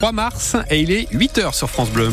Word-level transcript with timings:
3 0.00 0.12
mars 0.12 0.56
et 0.70 0.80
il 0.80 0.92
est 0.92 1.12
8h 1.12 1.52
sur 1.52 1.68
France 1.68 1.90
Bleu. 1.90 2.12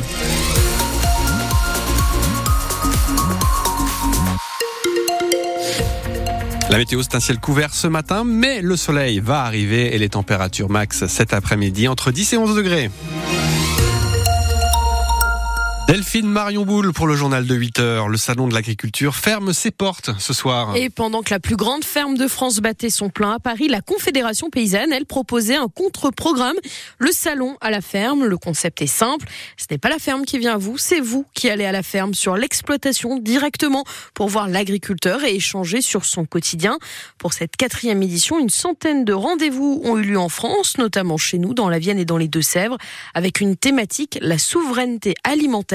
La 6.71 6.79
météo, 6.79 7.03
c'est 7.03 7.13
un 7.13 7.19
ciel 7.19 7.39
couvert 7.39 7.75
ce 7.75 7.85
matin, 7.85 8.23
mais 8.25 8.63
le 8.63 8.75
soleil 8.75 9.19
va 9.19 9.43
arriver 9.43 9.93
et 9.93 9.99
les 9.99 10.09
températures 10.09 10.71
max 10.71 11.05
cet 11.05 11.31
après-midi 11.31 11.87
entre 11.87 12.09
10 12.09 12.33
et 12.33 12.37
11 12.37 12.55
degrés. 12.55 12.89
Delphine 15.87 16.27
Marion 16.27 16.65
Boule 16.65 16.93
pour 16.93 17.05
le 17.05 17.15
journal 17.15 17.45
de 17.45 17.53
8 17.53 17.79
heures. 17.79 18.07
Le 18.07 18.17
salon 18.17 18.47
de 18.47 18.55
l'agriculture 18.55 19.15
ferme 19.15 19.53
ses 19.53 19.69
portes 19.69 20.09
ce 20.17 20.33
soir. 20.33 20.75
Et 20.75 20.89
pendant 20.89 21.21
que 21.21 21.29
la 21.29 21.39
plus 21.39 21.55
grande 21.55 21.85
ferme 21.85 22.17
de 22.17 22.27
France 22.27 22.57
battait 22.57 22.89
son 22.89 23.09
plein 23.09 23.33
à 23.33 23.39
Paris, 23.39 23.67
la 23.67 23.81
Confédération 23.81 24.49
paysanne, 24.49 24.91
elle 24.91 25.05
proposait 25.05 25.57
un 25.57 25.67
contre-programme. 25.67 26.55
Le 26.97 27.11
salon 27.11 27.55
à 27.61 27.69
la 27.69 27.81
ferme. 27.81 28.25
Le 28.25 28.35
concept 28.35 28.81
est 28.81 28.87
simple. 28.87 29.27
Ce 29.57 29.67
n'est 29.69 29.77
pas 29.77 29.89
la 29.89 29.99
ferme 29.99 30.25
qui 30.25 30.39
vient 30.39 30.55
à 30.55 30.57
vous, 30.57 30.79
c'est 30.79 30.99
vous 30.99 31.23
qui 31.35 31.51
allez 31.51 31.65
à 31.65 31.71
la 31.71 31.83
ferme 31.83 32.15
sur 32.15 32.35
l'exploitation 32.35 33.19
directement 33.19 33.83
pour 34.15 34.27
voir 34.27 34.47
l'agriculteur 34.47 35.23
et 35.23 35.35
échanger 35.35 35.81
sur 35.81 36.03
son 36.03 36.25
quotidien. 36.25 36.79
Pour 37.19 37.33
cette 37.33 37.55
quatrième 37.57 38.01
édition, 38.01 38.39
une 38.39 38.49
centaine 38.49 39.05
de 39.05 39.13
rendez-vous 39.13 39.81
ont 39.85 39.99
eu 39.99 40.01
lieu 40.01 40.19
en 40.19 40.29
France, 40.29 40.79
notamment 40.79 41.17
chez 41.17 41.37
nous, 41.37 41.53
dans 41.53 41.69
la 41.69 41.77
Vienne 41.77 41.99
et 41.99 42.05
dans 42.05 42.17
les 42.17 42.27
Deux-Sèvres, 42.27 42.77
avec 43.13 43.39
une 43.39 43.55
thématique, 43.55 44.17
la 44.19 44.39
souveraineté 44.39 45.13
alimentaire 45.23 45.74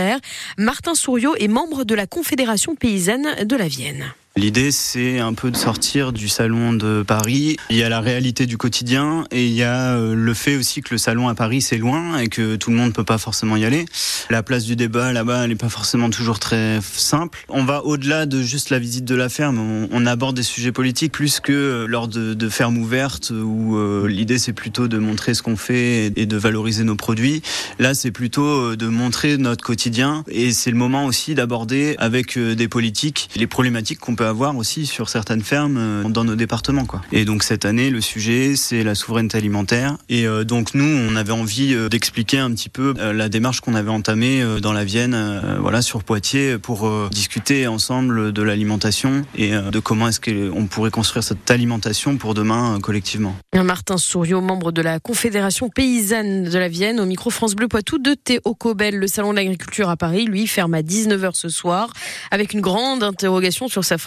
Martin 0.58 0.94
Souriau 0.94 1.34
est 1.36 1.48
membre 1.48 1.84
de 1.84 1.94
la 1.94 2.06
Confédération 2.06 2.74
paysanne 2.74 3.44
de 3.44 3.56
la 3.56 3.68
Vienne. 3.68 4.12
L'idée, 4.40 4.70
c'est 4.70 5.18
un 5.18 5.34
peu 5.34 5.50
de 5.50 5.56
sortir 5.58 6.14
du 6.14 6.26
salon 6.26 6.72
de 6.72 7.04
Paris. 7.06 7.58
Il 7.68 7.76
y 7.76 7.82
a 7.82 7.90
la 7.90 8.00
réalité 8.00 8.46
du 8.46 8.56
quotidien 8.56 9.26
et 9.30 9.44
il 9.44 9.52
y 9.52 9.62
a 9.62 9.98
euh, 9.98 10.14
le 10.14 10.32
fait 10.32 10.56
aussi 10.56 10.80
que 10.80 10.94
le 10.94 10.98
salon 10.98 11.28
à 11.28 11.34
Paris, 11.34 11.60
c'est 11.60 11.76
loin 11.76 12.16
et 12.16 12.28
que 12.28 12.56
tout 12.56 12.70
le 12.70 12.76
monde 12.76 12.86
ne 12.86 12.92
peut 12.92 13.04
pas 13.04 13.18
forcément 13.18 13.56
y 13.56 13.66
aller. 13.66 13.84
La 14.30 14.42
place 14.42 14.64
du 14.64 14.76
débat 14.76 15.12
là-bas, 15.12 15.44
elle 15.44 15.50
n'est 15.50 15.56
pas 15.56 15.68
forcément 15.68 16.08
toujours 16.08 16.38
très 16.38 16.80
simple. 16.80 17.44
On 17.50 17.64
va 17.64 17.84
au-delà 17.84 18.24
de 18.24 18.40
juste 18.40 18.70
la 18.70 18.78
visite 18.78 19.04
de 19.04 19.14
la 19.14 19.28
ferme. 19.28 19.58
On, 19.92 20.06
aborde 20.06 20.36
des 20.36 20.42
sujets 20.42 20.72
politiques 20.72 21.12
plus 21.12 21.40
que 21.40 21.52
euh, 21.52 21.86
lors 21.86 22.08
de, 22.08 22.48
fermes 22.48 22.78
ouvertes 22.78 23.32
où 23.32 23.76
euh, 23.76 24.08
l'idée, 24.08 24.38
c'est 24.38 24.54
plutôt 24.54 24.88
de 24.88 24.96
montrer 24.96 25.34
ce 25.34 25.42
qu'on 25.42 25.56
fait 25.58 26.14
et 26.16 26.24
de 26.24 26.36
valoriser 26.38 26.84
nos 26.84 26.96
produits. 26.96 27.42
Là, 27.78 27.92
c'est 27.92 28.10
plutôt 28.10 28.74
de 28.74 28.86
montrer 28.86 29.36
notre 29.36 29.62
quotidien 29.62 30.24
et 30.28 30.52
c'est 30.52 30.70
le 30.70 30.78
moment 30.78 31.04
aussi 31.04 31.34
d'aborder 31.34 31.94
avec 31.98 32.38
des 32.38 32.68
politiques 32.68 33.28
les 33.36 33.46
problématiques 33.46 33.98
qu'on 33.98 34.14
peut 34.14 34.29
avoir 34.30 34.56
aussi 34.56 34.86
sur 34.86 35.08
certaines 35.08 35.42
fermes 35.42 35.76
euh, 35.78 36.04
dans 36.04 36.24
nos 36.24 36.36
départements. 36.36 36.86
Quoi. 36.86 37.02
Et 37.12 37.24
donc 37.24 37.42
cette 37.42 37.64
année, 37.64 37.90
le 37.90 38.00
sujet, 38.00 38.56
c'est 38.56 38.82
la 38.82 38.94
souveraineté 38.94 39.36
alimentaire. 39.36 39.96
Et 40.08 40.26
euh, 40.26 40.44
donc 40.44 40.74
nous, 40.74 40.84
on 40.84 41.16
avait 41.16 41.32
envie 41.32 41.74
euh, 41.74 41.88
d'expliquer 41.88 42.38
un 42.38 42.50
petit 42.52 42.68
peu 42.68 42.94
la 42.98 43.28
démarche 43.28 43.60
qu'on 43.60 43.74
avait 43.74 43.90
entamée 43.90 44.42
dans 44.62 44.72
la 44.72 44.84
Vienne, 44.84 45.42
voilà, 45.60 45.82
sur 45.82 46.04
Poitiers, 46.04 46.58
pour 46.58 46.90
discuter 47.10 47.66
ensemble 47.66 48.32
de 48.32 48.42
l'alimentation 48.42 49.22
et 49.36 49.50
de 49.50 49.78
comment 49.80 50.08
est-ce 50.08 50.20
qu'on 50.20 50.66
pourrait 50.66 50.90
construire 50.90 51.24
cette 51.24 51.50
alimentation 51.50 52.16
pour 52.16 52.34
demain 52.34 52.78
collectivement. 52.80 53.34
Martin 53.54 53.98
Souriau, 53.98 54.40
membre 54.40 54.72
de 54.72 54.82
la 54.82 55.00
Confédération 55.00 55.68
paysanne 55.68 56.44
de 56.44 56.58
la 56.58 56.68
Vienne, 56.68 57.00
au 57.00 57.06
micro 57.06 57.30
France 57.30 57.54
Bleu 57.54 57.68
Poitou 57.68 57.98
de 57.98 58.14
Théo 58.14 58.54
Cobel. 58.54 58.96
Le 58.96 59.06
salon 59.06 59.30
de 59.30 59.36
l'agriculture 59.36 59.88
à 59.88 59.96
Paris, 59.96 60.24
lui, 60.24 60.46
ferme 60.46 60.74
à 60.74 60.82
19h 60.82 61.32
ce 61.34 61.48
soir, 61.48 61.92
avec 62.30 62.52
une 62.52 62.60
grande 62.60 63.02
interrogation 63.02 63.68
sur 63.68 63.84
sa 63.84 63.98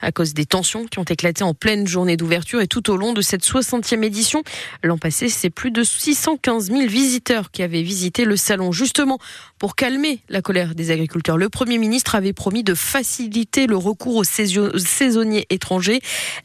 à 0.00 0.12
cause 0.12 0.34
des 0.34 0.46
tensions 0.46 0.86
qui 0.86 0.98
ont 0.98 1.04
éclaté 1.04 1.44
en 1.44 1.54
pleine 1.54 1.86
journée 1.86 2.16
d'ouverture 2.16 2.60
et 2.60 2.66
tout 2.66 2.90
au 2.90 2.96
long 2.96 3.12
de 3.12 3.22
cette 3.22 3.44
60e 3.44 4.02
édition. 4.02 4.42
L'an 4.82 4.98
passé, 4.98 5.28
c'est 5.28 5.50
plus 5.50 5.70
de 5.70 5.82
615 5.82 6.70
000 6.70 6.86
visiteurs 6.86 7.50
qui 7.50 7.62
avaient 7.62 7.82
visité 7.82 8.24
le 8.24 8.36
salon 8.36 8.72
justement 8.72 9.18
pour 9.58 9.74
calmer 9.74 10.20
la 10.28 10.42
colère 10.42 10.74
des 10.74 10.90
agriculteurs. 10.90 11.38
Le 11.38 11.48
Premier 11.48 11.78
ministre 11.78 12.14
avait 12.14 12.32
promis 12.32 12.62
de 12.62 12.74
faciliter 12.74 13.66
le 13.66 13.76
recours 13.76 14.16
aux 14.16 14.24
saisonniers 14.24 15.46
étrangers. 15.50 16.00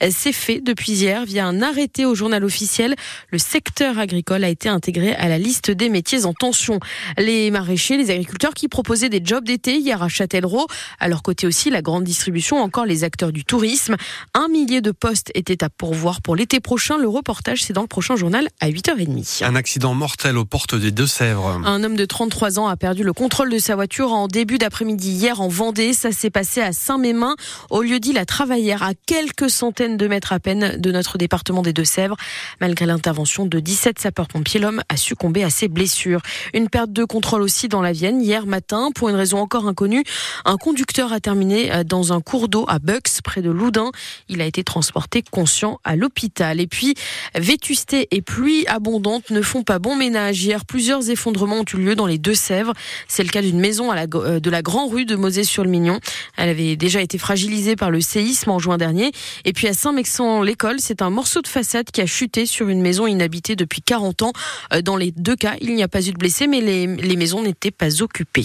C'est 0.09 0.33
fait 0.33 0.61
depuis 0.61 0.91
hier 0.93 1.25
via 1.25 1.45
un 1.45 1.61
arrêté 1.61 2.05
au 2.05 2.16
journal 2.16 2.43
officiel. 2.43 2.95
Le 3.31 3.38
secteur 3.38 3.99
agricole 3.99 4.43
a 4.43 4.49
été 4.49 4.69
intégré 4.69 5.13
à 5.16 5.28
la 5.28 5.38
liste 5.38 5.72
des 5.72 5.89
métiers 5.89 6.25
en 6.25 6.33
tension. 6.33 6.79
Les 7.17 7.51
maraîchers, 7.51 7.97
les 7.97 8.11
agriculteurs 8.11 8.53
qui 8.53 8.67
proposaient 8.67 9.09
des 9.09 9.22
jobs 9.23 9.43
d'été 9.43 9.78
hier 9.78 10.01
à 10.01 10.07
Châtellerault, 10.07 10.67
à 10.99 11.07
leur 11.07 11.23
côté 11.23 11.47
aussi 11.47 11.69
la 11.69 11.81
grande 11.81 12.03
distribution 12.03 12.50
encore 12.59 12.85
les 12.85 13.03
acteurs 13.03 13.31
du 13.31 13.45
tourisme. 13.45 13.95
Un 14.34 14.47
millier 14.47 14.81
de 14.81 14.91
postes 14.91 15.31
étaient 15.35 15.63
à 15.63 15.69
pourvoir 15.69 16.22
pour 16.22 16.35
l'été 16.35 16.59
prochain. 16.59 16.97
Le 16.97 17.07
reportage, 17.07 17.63
c'est 17.63 17.73
dans 17.73 17.81
le 17.81 17.88
prochain 17.88 18.16
journal 18.16 18.47
à 18.59 18.69
8h30. 18.69 19.44
Un 19.44 19.56
accident 19.56 19.94
mortel 19.94 20.38
aux 20.38 20.45
portes 20.45 20.75
des 20.75 20.91
Deux-Sèvres. 20.91 21.61
Un 21.66 21.84
homme 21.84 21.95
de 21.95 22.06
33 22.06 22.59
ans 22.59 22.67
a 22.67 22.78
perdu 22.78 23.03
le 23.03 23.13
contrôle 23.13 23.50
de 23.50 23.59
sa 23.59 23.75
voiture 23.75 24.11
en 24.11 24.28
début 24.28 24.57
d'après-midi 24.57 25.11
hier 25.11 25.41
en 25.41 25.47
Vendée. 25.47 25.94
Ça 25.94 26.11
s'est 26.11 26.29
passé 26.29 26.61
à 26.61 26.73
Saint-Mémin, 26.73 27.35
au 27.69 27.81
lieu 27.81 28.00
dit 28.00 28.13
la 28.13 28.25
Travaillère, 28.25 28.84
à 28.84 28.91
quelques 29.06 29.50
centaines 29.50 29.97
de 29.97 30.07
mètres 30.07 30.34
à 30.34 30.40
peine 30.40 30.78
de 30.78 30.91
notre 30.91 31.17
département 31.17 31.61
des 31.61 31.73
Deux-Sèvres. 31.73 32.16
Malgré 32.59 32.85
l'intervention 32.85 33.45
de 33.45 33.59
17 33.59 34.00
sapeurs-pompiers, 34.00 34.59
l'homme 34.59 34.81
a 34.90 34.97
succombé 34.97 35.44
à 35.44 35.50
ses 35.50 35.67
blessures. 35.67 36.22
Une 36.53 36.69
perte 36.69 36.91
de 36.91 37.03
contrôle 37.03 37.41
aussi 37.41 37.67
dans 37.67 37.81
la 37.81 37.91
Vienne 37.91 38.22
hier 38.22 38.45
matin 38.45 38.90
pour 38.94 39.09
une 39.09 39.16
raison 39.16 39.40
encore 39.40 39.67
inconnue. 39.67 40.03
Un 40.45 40.57
conducteur 40.57 41.13
a 41.13 41.19
terminé 41.19 41.73
euh, 41.73 41.84
dans 41.84 42.13
un 42.13 42.22
cours 42.22 42.41
d'eau 42.47 42.66
à 42.68 42.79
Bucks, 42.79 43.22
près 43.24 43.41
de 43.41 43.50
Loudun. 43.50 43.91
Il 44.29 44.41
a 44.41 44.46
été 44.46 44.63
transporté 44.63 45.22
conscient 45.22 45.79
à 45.84 45.96
l'hôpital. 45.96 46.59
Et 46.59 46.68
puis, 46.68 46.96
vétusté 47.35 48.07
et 48.12 48.22
pluie 48.22 48.66
abondante 48.68 49.29
ne 49.29 49.41
font 49.41 49.63
pas 49.63 49.79
bon 49.79 49.96
ménage. 49.96 50.44
Hier, 50.44 50.66
plusieurs 50.66 51.09
effondrements 51.09 51.59
ont 51.59 51.66
eu 51.74 51.78
lieu 51.78 51.96
dans 51.96 52.07
les 52.07 52.18
Deux-Sèvres. 52.18 52.74
C'est 53.07 53.24
le 53.24 53.29
cas 53.29 53.41
d'une 53.41 53.59
maison 53.59 53.91
à 53.91 53.96
la, 53.96 54.06
euh, 54.16 54.40
de 54.40 54.50
la 54.50 54.62
Grand 54.62 54.88
Rue 54.88 55.06
de 55.06 55.16
Mosée-sur-le-Mignon. 55.16 56.00
Elle 56.38 56.50
avait 56.50 56.75
déjà 56.75 57.02
été 57.02 57.18
fragilisée 57.18 57.75
par 57.75 57.91
le 57.91 58.02
séisme 58.02 58.52
en 58.52 58.59
juin 58.59 58.78
dernier. 58.78 59.12
Et 59.46 59.53
puis 59.53 59.68
à 59.68 59.73
Saint-Mexan-l'École, 59.73 60.79
c'est 60.79 61.02
un 61.02 61.09
morceau 61.09 61.41
de 61.41 61.47
façade 61.47 61.91
qui 61.91 62.02
a 62.02 62.06
chuté 62.06 62.46
sur 62.46 62.69
une 62.69 62.81
maison 62.81 63.08
inhabitée 63.08 63.56
depuis 63.56 63.81
40 63.81 64.22
ans. 64.23 64.34
Euh, 64.73 64.81
dans 64.81 64.97
les 64.97 65.12
deux 65.12 65.35
cas, 65.35 65.56
il 65.62 65.75
n'y 65.75 65.84
a 65.84 65.88
pas 65.88 66.06
eu 66.06 66.12
de 66.12 66.18
blessés, 66.18 66.47
mais 66.47 66.62
les, 66.62 66.88
les 66.88 67.16
maisons 67.16 67.41
n'étaient 67.41 67.72
pas 67.72 68.02
occupées. 68.02 68.41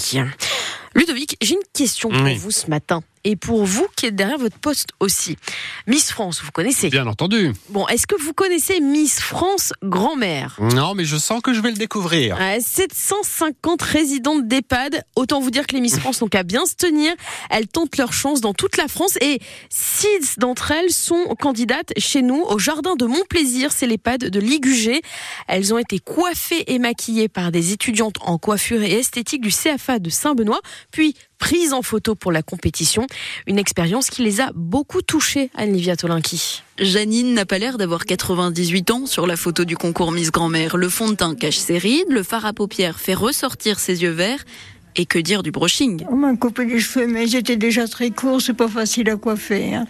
Ludovic, 0.94 1.36
j'ai 1.40 1.54
une 1.54 1.60
question 1.72 2.08
pour 2.10 2.26
vous 2.38 2.50
ce 2.50 2.68
matin 2.68 3.02
et 3.26 3.34
pour 3.34 3.64
vous 3.64 3.88
qui 3.96 4.06
êtes 4.06 4.14
derrière 4.14 4.38
votre 4.38 4.58
poste 4.58 4.90
aussi. 5.00 5.36
Miss 5.88 6.12
France, 6.12 6.40
vous 6.44 6.52
connaissez 6.52 6.90
Bien 6.90 7.08
entendu. 7.08 7.52
Bon, 7.70 7.84
est-ce 7.88 8.06
que 8.06 8.14
vous 8.14 8.32
connaissez 8.32 8.78
Miss 8.80 9.18
France 9.18 9.72
grand-mère? 9.82 10.56
Non, 10.60 10.94
mais 10.94 11.04
je 11.04 11.16
sens 11.16 11.42
que 11.42 11.52
je 11.52 11.60
vais 11.60 11.72
le 11.72 11.76
découvrir. 11.76 12.38
750 12.60 13.82
résidentes 13.82 14.46
d'EHPAD. 14.46 15.02
Autant 15.16 15.40
vous 15.40 15.50
dire 15.50 15.66
que 15.66 15.74
les 15.74 15.80
Miss 15.80 15.98
France 15.98 16.20
n'ont 16.20 16.28
qu'à 16.28 16.44
bien 16.44 16.66
se 16.66 16.76
tenir. 16.76 17.12
Elles 17.50 17.66
tentent 17.66 17.96
leur 17.96 18.12
chance 18.12 18.40
dans 18.40 18.54
toute 18.54 18.76
la 18.76 18.86
France 18.86 19.18
et 19.20 19.40
six 19.70 20.38
d'entre 20.38 20.70
elles 20.70 20.92
sont 20.92 21.34
candidates 21.40 21.92
chez 21.98 22.22
nous 22.22 22.42
au 22.42 22.60
jardin 22.60 22.94
de 22.94 23.06
Montplaisir. 23.06 23.72
C'est 23.72 23.88
l'EHPAD 23.88 24.30
de 24.30 24.38
Ligugé. 24.38 25.02
Elles 25.48 25.74
ont 25.74 25.78
été 25.78 25.98
coiffées 25.98 26.72
et 26.72 26.78
maquillées 26.78 27.28
par 27.28 27.50
des 27.50 27.72
étudiantes 27.72 28.18
en 28.20 28.38
coiffure 28.38 28.82
et 28.82 28.92
esthétique 28.92 29.40
du 29.40 29.50
CFA 29.50 29.98
de 29.98 30.10
Saint-Benoît, 30.10 30.60
puis 30.92 31.16
prise 31.38 31.72
en 31.72 31.82
photo 31.82 32.14
pour 32.14 32.32
la 32.32 32.42
compétition. 32.42 33.06
Une 33.46 33.58
expérience 33.58 34.10
qui 34.10 34.22
les 34.22 34.40
a 34.40 34.50
beaucoup 34.54 35.02
touchées, 35.02 35.50
Anne-Livia 35.54 35.96
Tolinki. 35.96 36.62
Janine 36.78 37.34
n'a 37.34 37.46
pas 37.46 37.58
l'air 37.58 37.78
d'avoir 37.78 38.04
98 38.04 38.90
ans 38.90 39.06
sur 39.06 39.26
la 39.26 39.36
photo 39.36 39.64
du 39.64 39.76
concours 39.76 40.12
Miss 40.12 40.30
Grand-mère. 40.30 40.76
Le 40.76 40.88
fond 40.88 41.10
de 41.10 41.14
teint 41.14 41.34
cache 41.34 41.58
ses 41.58 41.78
rides, 41.78 42.10
le 42.10 42.22
fard 42.22 42.44
à 42.46 42.52
paupières 42.52 43.00
fait 43.00 43.14
ressortir 43.14 43.78
ses 43.78 44.02
yeux 44.02 44.10
verts. 44.10 44.44
Et 44.98 45.04
que 45.04 45.18
dire 45.18 45.42
du 45.42 45.50
brushing? 45.50 46.06
On 46.08 46.16
m'a 46.16 46.34
coupé 46.36 46.64
les 46.64 46.80
cheveux, 46.80 47.06
mais 47.06 47.26
j'étais 47.26 47.56
déjà 47.56 47.86
très 47.86 48.10
court, 48.10 48.40
c'est 48.40 48.54
pas 48.54 48.68
facile 48.68 49.10
à 49.10 49.16
coiffer. 49.16 49.74
Hein. 49.74 49.86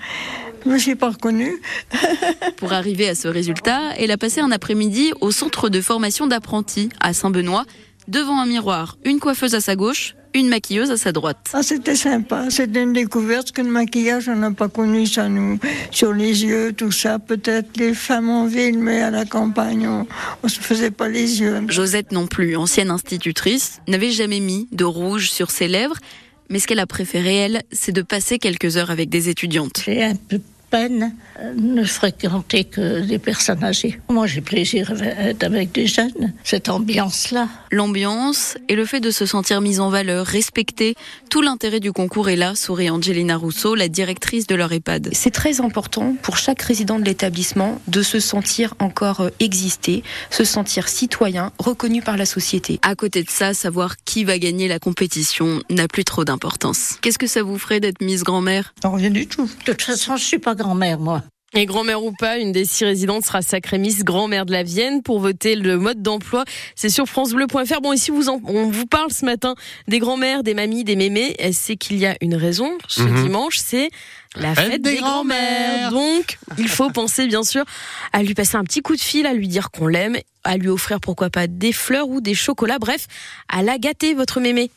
Je 0.64 0.72
ne 0.72 0.78
suis 0.78 0.96
pas 0.96 1.10
reconnue. 1.10 1.62
Pour 2.56 2.72
arriver 2.72 3.08
à 3.08 3.14
ce 3.14 3.28
résultat, 3.28 3.94
elle 3.98 4.10
a 4.10 4.16
passé 4.16 4.40
un 4.40 4.50
après-midi 4.50 5.12
au 5.20 5.30
centre 5.30 5.68
de 5.68 5.80
formation 5.80 6.26
d'apprentis 6.26 6.88
à 6.98 7.12
Saint-Benoît, 7.12 7.64
devant 8.09 8.41
un 8.41 8.47
miroir, 8.47 8.99
une 9.05 9.20
coiffeuse 9.20 9.55
à 9.55 9.61
sa 9.61 9.76
gauche, 9.76 10.14
une 10.35 10.49
maquilleuse 10.49 10.91
à 10.91 10.97
sa 10.97 11.12
droite. 11.12 11.50
Ah, 11.55 11.62
c'était 11.62 11.97
sympa. 11.97 12.50
C'était 12.50 12.82
une 12.82 12.93
découverte 12.93 13.53
que 13.53 13.62
le 13.62 13.70
maquillage, 13.70 14.29
on 14.29 14.37
n'a 14.37 14.50
pas 14.50 14.69
connu 14.69 15.06
ça, 15.06 15.29
nous. 15.29 15.58
Sur 15.91 16.12
les 16.12 16.44
yeux, 16.44 16.73
tout 16.73 16.93
ça. 16.93 17.19
Peut-être 17.19 17.76
les 17.79 17.94
femmes 17.94 18.29
en 18.29 18.47
ville, 18.47 18.79
mais 18.79 19.00
à 19.00 19.11
la 19.11 19.25
campagne, 19.25 19.88
on 19.88 20.06
ne 20.43 20.49
se 20.49 20.61
faisait 20.61 20.91
pas 20.91 21.08
les 21.08 21.41
yeux. 21.41 21.62
Josette 21.69 22.12
non 22.12 22.26
plus, 22.26 22.56
ancienne 22.56 22.91
institutrice, 22.91 23.81
n'avait 23.88 24.11
jamais 24.11 24.41
mis 24.41 24.69
de 24.73 24.85
rouge 24.85 25.31
sur 25.31 25.50
ses 25.50 25.69
lèvres. 25.69 25.97
Mais 26.50 26.59
ce 26.59 26.67
qu'elle 26.67 26.81
a 26.81 26.87
préféré, 26.87 27.35
elle, 27.37 27.62
c'est 27.73 27.93
de 27.93 28.02
passer 28.02 28.38
quelques 28.38 28.76
heures 28.76 28.91
avec 28.91 29.09
des 29.09 29.29
étudiantes. 29.29 29.82
J'ai 29.85 30.05
un 30.05 30.14
peu 30.14 30.41
peine 30.70 31.14
euh, 31.40 31.52
ne 31.56 31.84
fréquenter 31.84 32.64
que 32.64 33.00
des 33.00 33.18
personnes 33.18 33.62
âgées. 33.64 34.00
Moi, 34.08 34.26
j'ai 34.26 34.40
plaisir 34.40 34.92
à 35.00 35.28
être 35.28 35.44
avec 35.44 35.72
des 35.72 35.86
jeunes, 35.86 36.32
cette 36.44 36.68
ambiance-là. 36.68 37.48
L'ambiance 37.70 38.56
et 38.68 38.74
le 38.74 38.84
fait 38.84 39.00
de 39.00 39.10
se 39.10 39.26
sentir 39.26 39.60
mise 39.60 39.80
en 39.80 39.90
valeur, 39.90 40.26
respectée, 40.26 40.94
tout 41.30 41.42
l'intérêt 41.42 41.80
du 41.80 41.92
concours 41.92 42.28
est 42.28 42.36
là, 42.36 42.54
sourit 42.54 42.90
Angelina 42.90 43.36
Rousseau, 43.36 43.74
la 43.74 43.88
directrice 43.88 44.46
de 44.46 44.54
leur 44.54 44.72
EHPAD. 44.72 45.10
C'est 45.12 45.30
très 45.30 45.60
important 45.60 46.16
pour 46.22 46.36
chaque 46.36 46.62
résident 46.62 46.98
de 46.98 47.04
l'établissement 47.04 47.80
de 47.88 48.02
se 48.02 48.20
sentir 48.20 48.74
encore 48.78 49.20
euh, 49.20 49.30
exister, 49.40 50.02
se 50.30 50.44
sentir 50.44 50.88
citoyen, 50.88 51.52
reconnu 51.58 52.02
par 52.02 52.16
la 52.16 52.26
société. 52.26 52.80
À 52.82 52.94
côté 52.94 53.22
de 53.22 53.30
ça, 53.30 53.54
savoir 53.54 53.96
qui 54.04 54.24
va 54.24 54.38
gagner 54.38 54.68
la 54.68 54.78
compétition 54.78 55.62
n'a 55.70 55.88
plus 55.88 56.04
trop 56.04 56.24
d'importance. 56.24 56.96
Qu'est-ce 57.02 57.18
que 57.18 57.26
ça 57.26 57.42
vous 57.42 57.58
ferait 57.58 57.80
d'être 57.80 58.00
Miss 58.00 58.22
Grand-mère? 58.22 58.74
Rien 58.84 59.10
du 59.10 59.26
tout. 59.26 59.48
De 59.66 59.72
toute 59.72 59.82
façon, 59.82 60.16
je 60.16 60.24
suis 60.24 60.38
pas 60.38 60.56
grand-mère, 60.56 60.99
moi. 60.99 61.23
Et 61.55 61.64
grand-mère 61.64 62.03
ou 62.03 62.12
pas, 62.12 62.38
une 62.38 62.53
des 62.53 62.64
six 62.67 62.85
résidentes 62.85 63.25
sera 63.25 63.41
sacrée 63.41 63.79
Miss 63.79 64.05
Grand-mère 64.05 64.44
de 64.47 64.53
la 64.53 64.62
Vienne 64.62 65.03
pour 65.03 65.20
voter 65.20 65.55
le 65.55 65.79
mode 65.79 66.03
d'emploi. 66.03 66.44
C'est 66.75 66.88
sur 66.91 67.06
francebleu.fr. 67.06 67.81
Bon, 67.81 67.93
ici, 67.93 68.11
vous 68.11 68.29
on 68.29 68.69
vous 68.69 68.85
parle 68.87 69.11
ce 69.11 69.25
matin 69.25 69.55
des 69.88 69.99
grand-mères, 70.00 70.43
des 70.43 70.53
mamies, 70.55 70.85
des 70.85 70.97
mémés. 70.97 71.35
C'est 71.53 71.76
qu'il 71.76 71.97
y 71.99 72.05
a 72.05 72.17
une 72.20 72.35
raison. 72.35 72.76
Ce 72.88 73.00
Mhm. 73.00 73.23
dimanche, 73.23 73.58
c'est 73.58 73.91
la 74.35 74.55
fête 74.55 74.82
des, 74.82 74.97
grands-mères. 74.97 75.93
Donc, 75.93 76.38
il 76.59 76.69
faut 76.69 76.91
penser, 76.91 77.26
bien 77.26 77.44
sûr, 77.44 77.64
à 78.12 78.23
lui 78.23 78.35
passer 78.35 78.56
un 78.56 78.64
petit 78.64 78.82
coup 78.82 78.97
de 78.97 79.00
fil, 79.00 79.25
à 79.25 79.32
lui 79.32 79.49
dire 79.49 79.70
qu'on 79.70 79.87
l'aime, 79.87 80.19
à 80.44 80.56
lui 80.59 80.69
offrir, 80.69 81.00
pourquoi 81.00 81.31
pas, 81.31 81.47
des 81.47 81.73
fleurs 81.73 82.09
ou 82.09 82.20
des 82.20 82.35
chocolats. 82.35 82.81
Bref, 82.81 83.06
à 83.49 83.62
la 83.62 83.79
gâter, 83.79 84.12
votre 84.14 84.41
mémé. 84.41 84.70